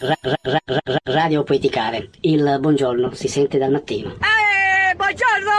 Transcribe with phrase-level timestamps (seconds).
[0.00, 2.08] Ra- ra- ra- ra- radio Poeticare.
[2.22, 4.16] Il buongiorno si sente dal mattino.
[4.20, 5.50] Eh, buongiorno,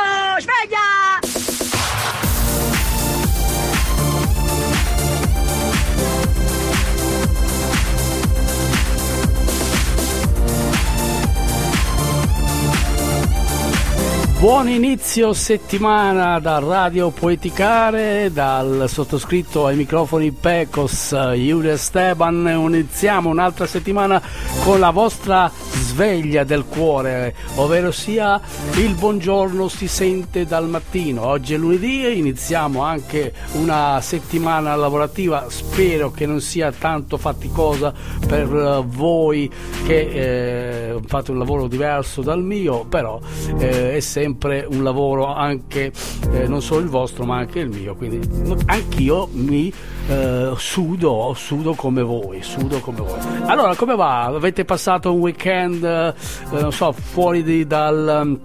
[14.42, 22.48] Buon inizio settimana da Radio Poeticare, dal sottoscritto ai microfoni Pecos, Giulia Esteban.
[22.52, 24.20] Iniziamo un'altra settimana
[24.64, 28.42] con la vostra sveglia del cuore, ovvero sia
[28.78, 31.24] il buongiorno si sente dal mattino.
[31.24, 35.46] Oggi è lunedì iniziamo anche una settimana lavorativa.
[35.50, 37.94] Spero che non sia tanto faticosa
[38.26, 39.52] per voi
[39.86, 43.20] che eh, fate un lavoro diverso dal mio, però
[43.60, 44.30] eh, è sempre
[44.70, 45.92] un lavoro anche
[46.32, 48.20] eh, non solo il vostro ma anche il mio quindi
[48.66, 49.72] anch'io mi
[50.08, 53.20] eh, sudo sudo come voi sudo come voi.
[53.46, 54.24] Allora come va?
[54.26, 56.14] Avete passato un weekend eh,
[56.52, 58.40] non so fuori di- dal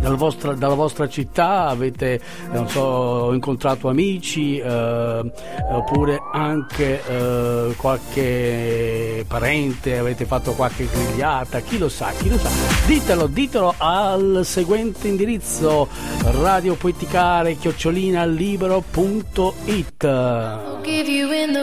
[0.00, 2.20] dalla vostra, dalla vostra città avete
[2.66, 5.32] so, incontrato amici eh,
[5.70, 12.48] oppure anche eh, qualche parente, avete fatto qualche grigliata, chi lo sa, chi lo sa.
[12.86, 15.88] Ditelo, ditelo al seguente indirizzo
[16.22, 20.06] radiopoeticare chiocciolina libero.it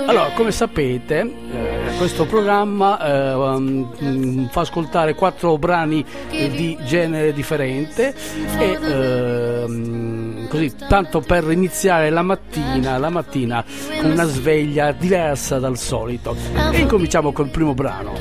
[0.07, 8.13] allora, come sapete, eh, questo programma um, fa ascoltare quattro brani di genere differente
[8.57, 13.63] e ehm, così, tanto per iniziare la mattina, la mattina
[13.99, 16.35] con una sveglia diversa dal solito.
[16.71, 18.13] E incominciamo col primo brano.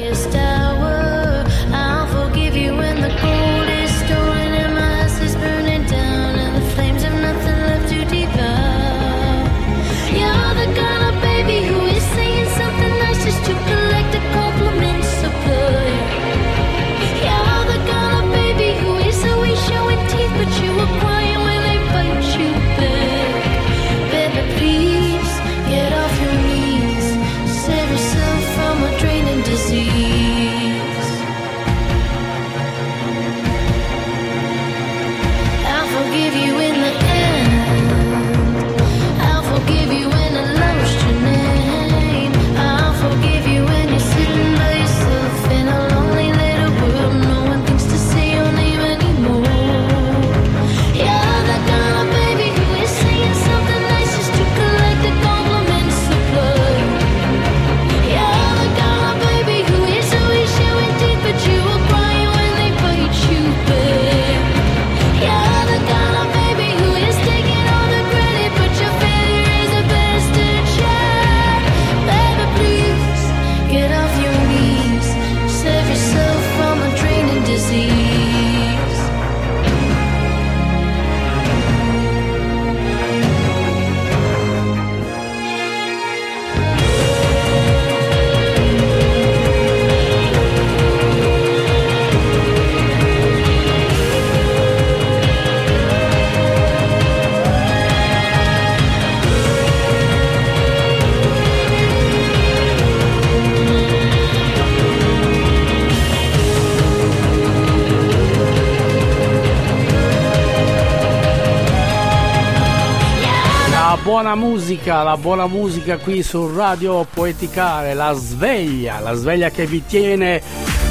[114.05, 119.83] Buona musica, la buona musica qui su Radio Poeticare, la sveglia, la sveglia che vi
[119.87, 120.43] tiene,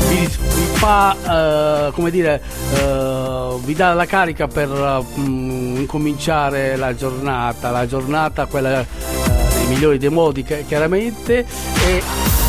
[0.09, 1.15] vi, vi fa,
[1.87, 2.41] eh, come dire,
[2.73, 4.67] eh, vi dà la carica per
[5.19, 8.85] mm, incominciare la giornata, la giornata quella eh,
[9.57, 11.45] nei migliori dei modi chi- chiaramente
[11.85, 12.01] e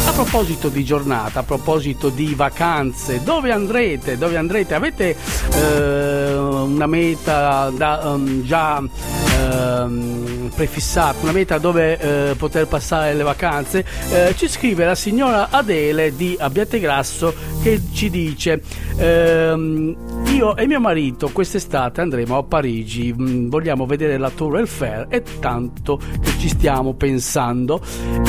[0.06, 4.16] a proposito di giornata, a proposito di vacanze, dove andrete?
[4.16, 4.74] Dove andrete?
[4.74, 5.16] Avete
[5.54, 13.22] eh, una meta da, ehm, già ehm, prefissata, una meta dove eh, poter passare le
[13.22, 13.84] vacanze?
[14.10, 18.60] Eh, ci scrive la signora Adele di Abbiategrasso che ci dice
[18.96, 25.06] ehm, io e mio marito quest'estate andremo a Parigi, mm, vogliamo vedere la Tour Eiffel
[25.08, 27.80] e tanto che ci stiamo pensando.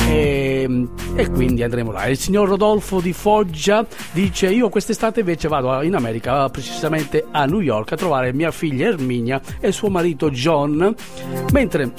[0.08, 0.86] E,
[1.16, 2.06] e quindi andremo là.
[2.06, 7.60] Il signor Rodolfo di Foggia dice io quest'estate invece vado in America, precisamente a New
[7.60, 10.94] York, a trovare mia figlia Erminia e suo marito John,
[11.52, 11.92] mentre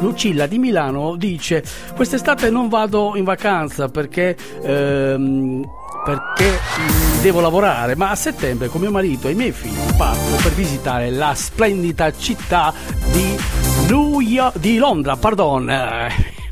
[0.00, 1.62] Lucilla di Milano dice
[1.94, 4.36] quest'estate non vado in vacanza perché...
[4.62, 5.64] ehm,
[6.06, 10.36] perché mm, devo lavorare, ma a settembre con mio marito e i miei figli parto
[10.40, 12.72] per visitare la splendida città
[13.10, 13.36] di,
[13.88, 16.08] New York, di Londra, pardon, eh,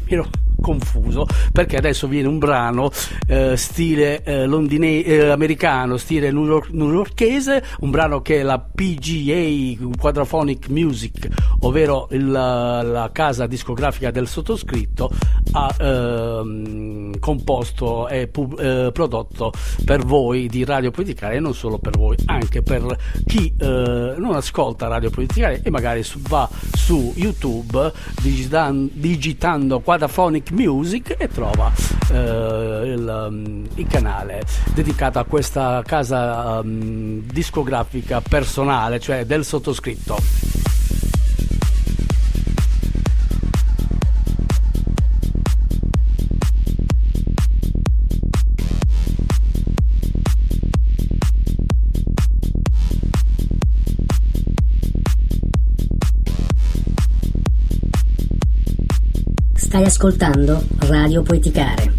[0.65, 2.91] confuso perché adesso viene un brano
[3.29, 9.77] eh, stile eh, londine- eh, americano, stile new York- newyorkese, un brano che la PGA
[9.99, 11.29] Quadraphonic Music,
[11.61, 15.11] ovvero il- la casa discografica del sottoscritto,
[15.53, 19.53] ha ehm, composto e pub- eh, prodotto
[19.85, 22.97] per voi di Radio Politicare e non solo per voi, anche per
[23.27, 30.51] chi eh, non ascolta Radio Politicare e magari su- va su YouTube digitan- digitando Quadraphonic
[30.55, 31.73] Music e trova
[32.11, 34.43] eh, il, um, il canale
[34.73, 40.44] dedicato a questa casa um, discografica personale, cioè del sottoscritto.
[60.05, 61.94] Ascoltando Radio Poeticare.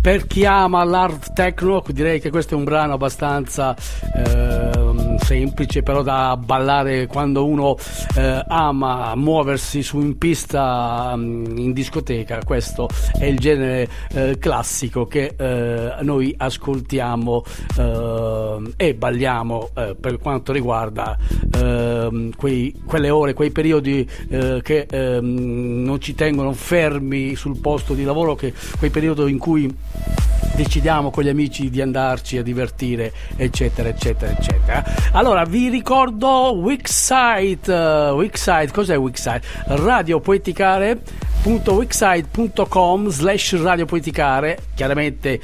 [0.00, 3.74] Per chi ama l'hard techno direi che questo è un brano abbastanza
[4.14, 4.77] ehm,
[5.28, 7.76] semplice però da ballare quando uno
[8.16, 12.40] eh, ama muoversi su in pista mm, in discoteca.
[12.42, 17.44] Questo è il genere eh, classico che eh, noi ascoltiamo
[17.76, 21.18] eh, e balliamo eh, per quanto riguarda
[21.58, 27.92] ehm, quei- quelle ore quei periodi eh, che ehm, non ci tengono fermi sul posto
[27.92, 29.76] di lavoro che quei periodi in cui
[30.58, 37.72] decidiamo con gli amici di andarci a divertire eccetera eccetera eccetera allora vi ricordo Wixsite
[37.72, 39.46] Wixsite cos'è Wixsite?
[39.66, 41.00] radio poeticare
[41.42, 45.40] www.wixsite.com slash radio poeticare chiaramente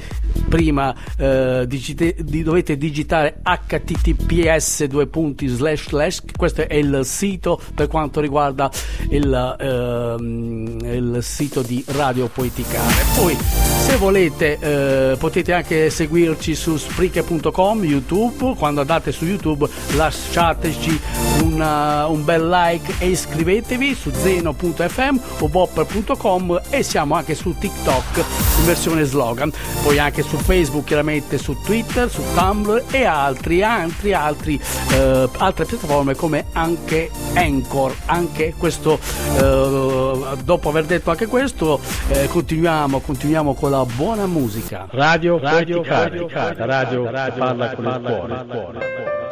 [0.55, 7.59] prima eh, digite- di- dovete digitare https due punti slash slash questo è il sito
[7.73, 8.71] per quanto riguarda
[9.09, 13.37] il, ehm, il sito di Radio Poeticare poi
[13.85, 18.55] se volete eh, potete anche seguirci su spreaker.com youtube.
[18.57, 20.99] Quando andate su youtube lasciateci
[21.43, 28.44] una- un bel like e iscrivetevi su zeno.fm o bopper.com e siamo anche su TikTok
[28.57, 29.51] in versione slogan.
[29.83, 34.59] Poi anche su Facebook chiaramente su Twitter su Tumblr e altri altri altri
[34.91, 37.95] eh, altre piattaforme come anche Anchor.
[38.05, 38.99] Anche questo
[39.37, 44.87] eh, dopo aver detto anche questo eh, continuiamo continuiamo con la buona musica.
[44.91, 49.24] Radio, radio, radio, radio, radio, radio, parla con il cuore.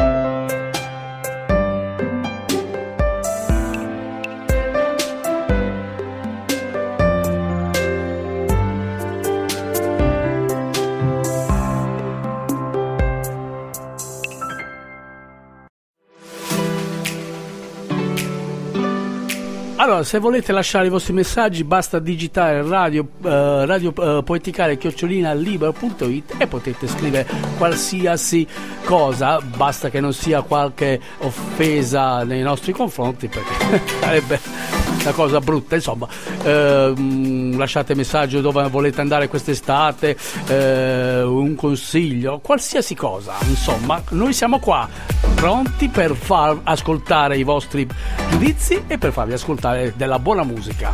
[19.84, 25.34] Allora, se volete lasciare i vostri messaggi, basta digitare radio, eh, radio eh, poeticare chiocciolina
[25.34, 28.48] libero.it e potete scrivere qualsiasi
[28.86, 35.75] cosa, basta che non sia qualche offesa nei nostri confronti, perché sarebbe una cosa brutta.
[35.75, 36.08] Insomma,
[36.44, 43.34] Ehm, lasciate messaggio dove volete andare quest'estate, eh, un consiglio, qualsiasi cosa.
[43.48, 44.88] Insomma, noi siamo qua
[45.36, 47.88] pronti per far ascoltare i vostri
[48.30, 50.94] giudizi e per farvi ascoltare della buona musica.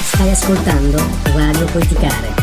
[0.00, 1.00] Stai ascoltando
[1.32, 2.37] Radio Poeticare.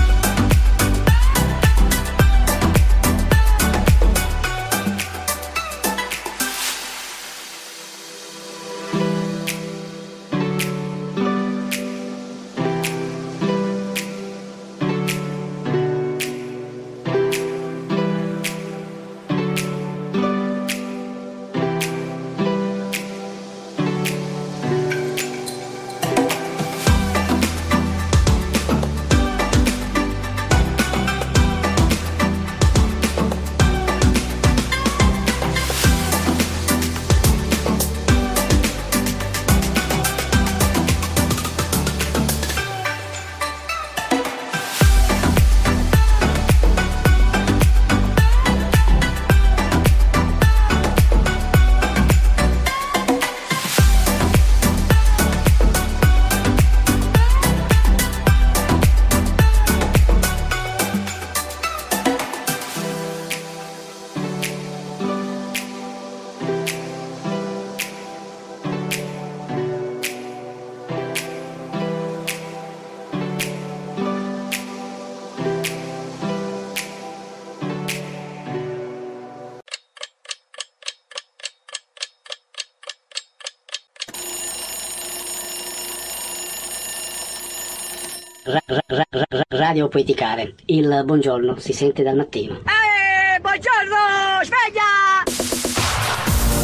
[89.76, 90.54] Radio Poeticare.
[90.68, 92.54] Il buongiorno si sente dal mattino.
[92.60, 92.85] Eh,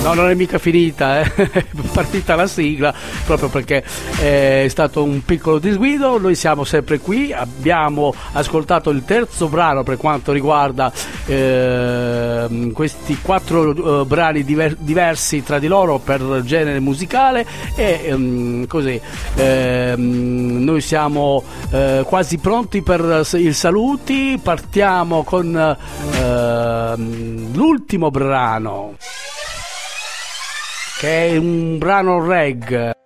[0.01, 1.33] No, non è mica finita, eh.
[1.51, 2.91] è partita la sigla
[3.23, 3.83] proprio perché
[4.19, 6.17] è stato un piccolo disguido.
[6.17, 10.91] Noi siamo sempre qui, abbiamo ascoltato il terzo brano per quanto riguarda
[11.27, 18.65] ehm, questi quattro eh, brani diver- diversi tra di loro per genere musicale e ehm,
[18.65, 18.99] così
[19.35, 24.39] ehm, noi siamo eh, quasi pronti per i saluti.
[24.41, 25.77] Partiamo con
[26.15, 28.95] ehm, l'ultimo brano
[31.01, 33.00] che è un brano reg.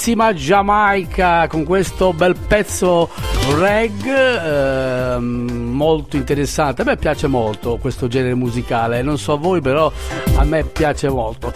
[0.00, 3.10] Bellissima Giamaica con questo bel pezzo
[3.58, 6.80] reg ehm, molto interessante.
[6.80, 9.92] A me piace molto questo genere musicale, non so a voi, però
[10.36, 11.52] a me piace molto.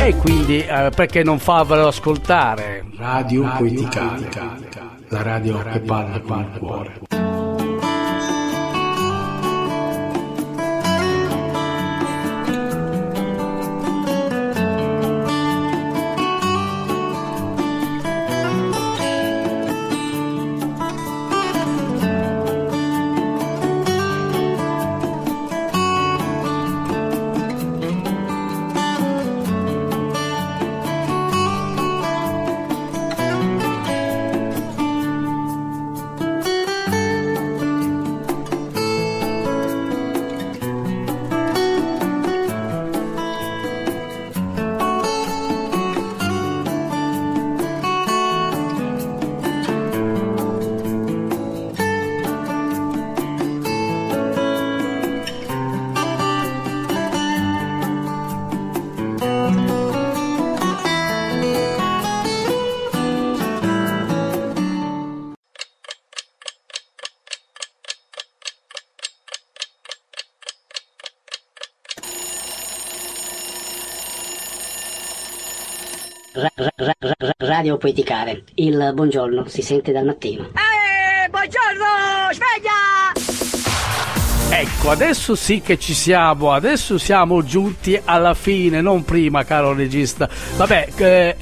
[0.00, 2.84] E quindi eh, perché non farvelo ascoltare?
[2.96, 4.28] Radio Poeticale,
[5.08, 7.05] la radio che parla con il cuore.
[77.66, 78.44] Radio Poeticare.
[78.54, 80.44] Il buongiorno si sente dal mattino.
[80.44, 82.74] Eh, buongiorno, sveglia!
[84.48, 90.28] Ecco, adesso sì che ci siamo, adesso siamo giunti alla fine, non prima, caro regista.
[90.56, 91.36] Vabbè, eh,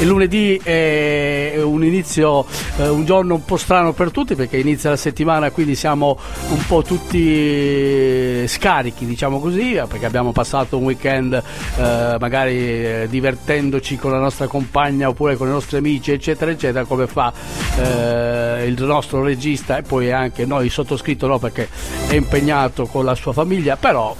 [0.00, 2.46] il lunedì è un inizio,
[2.78, 6.64] eh, un giorno un po' strano per tutti perché inizia la settimana, quindi siamo un
[6.66, 14.12] po' tutti scarichi, diciamo così, perché abbiamo passato un weekend eh, magari eh, divertendoci con
[14.12, 17.30] la nostra compagna oppure con i nostri amici, eccetera, eccetera, come fa
[17.76, 21.68] eh, il nostro regista e poi anche noi sottoscritto no perché
[22.08, 24.16] è impegnato con la sua famiglia, però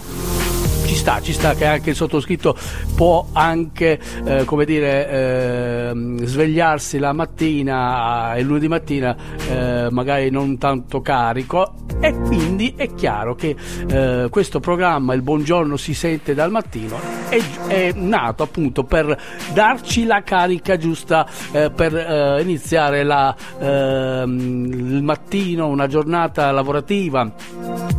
[0.91, 2.57] ci sta, ci sta che anche il sottoscritto
[2.97, 9.17] può anche, eh, come dire, ehm, svegliarsi la mattina, il lunedì mattina,
[9.49, 11.75] eh, magari non tanto carico.
[12.01, 13.55] E quindi è chiaro che
[13.89, 16.99] eh, questo programma, il buongiorno si sente dal mattino,
[17.29, 19.17] è, è nato appunto per
[19.53, 27.33] darci la carica giusta eh, per eh, iniziare la, ehm, il mattino, una giornata lavorativa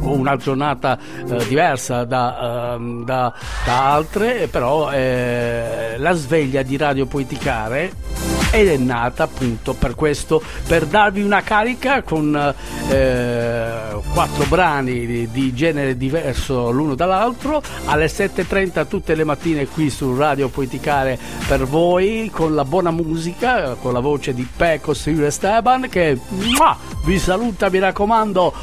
[0.02, 3.34] una giornata eh, diversa da, ehm, da-
[3.66, 7.92] da altre, però eh, la sveglia di Radio Poeticare
[8.52, 12.54] ed è nata appunto per questo, per darvi una carica con
[12.90, 13.72] eh,
[14.14, 17.62] quattro brani di, di genere diverso l'uno dall'altro.
[17.86, 23.76] Alle 7.30 tutte le mattine qui su Radio Poeticare per voi con la buona musica,
[23.76, 28.54] con la voce di Pecos Julio Esteban che mua, vi saluta, mi raccomando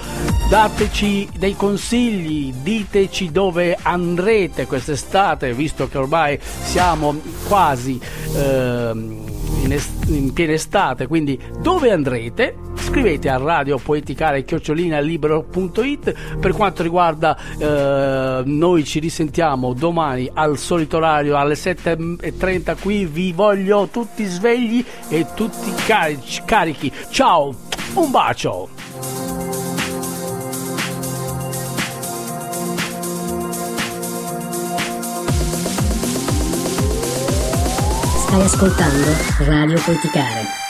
[0.48, 8.00] dateci dei consigli, diteci dove andrete quest'estate, visto che ormai siamo quasi
[8.34, 9.26] ehm,
[9.64, 12.56] in, est- in piena estate, quindi dove andrete?
[12.76, 20.56] Scrivete a radio poeticare chiocciolina libero.it per quanto riguarda eh, noi ci risentiamo domani al
[20.56, 26.90] solito orario alle 7.30 qui vi voglio tutti svegli e tutti carici, carichi.
[27.10, 27.54] Ciao
[27.94, 29.17] un bacio
[38.28, 39.06] Stai ascoltando
[39.46, 40.67] Radio Poeticare.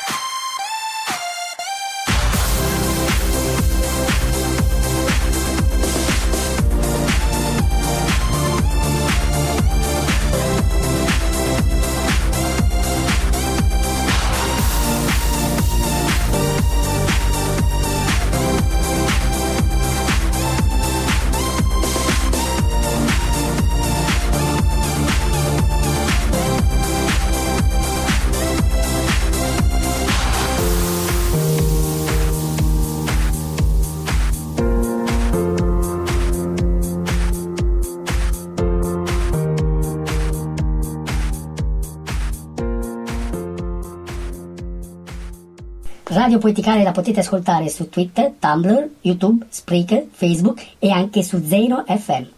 [46.10, 51.84] Radio Poeticare la potete ascoltare su Twitter, Tumblr, YouTube, Spreaker, Facebook e anche su Zeno
[51.86, 52.37] FM.